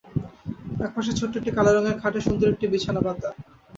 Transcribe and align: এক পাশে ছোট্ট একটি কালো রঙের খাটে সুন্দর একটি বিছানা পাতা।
এক 0.85 0.91
পাশে 0.95 1.11
ছোট্ট 1.19 1.33
একটি 1.39 1.51
কালো 1.57 1.71
রঙের 1.71 1.97
খাটে 2.01 2.19
সুন্দর 2.27 2.51
একটি 2.53 2.65
বিছানা 2.73 3.01
পাতা। 3.05 3.29